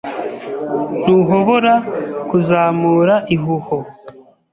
Ntuhobora 1.03 1.73
kuzamura 2.29 3.15
ihuho 3.35 3.77